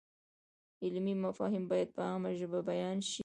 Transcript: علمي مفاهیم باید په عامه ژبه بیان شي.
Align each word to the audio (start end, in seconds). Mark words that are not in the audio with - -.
علمي 0.83 1.13
مفاهیم 1.23 1.63
باید 1.71 1.89
په 1.95 2.01
عامه 2.09 2.31
ژبه 2.39 2.59
بیان 2.69 2.97
شي. 3.11 3.19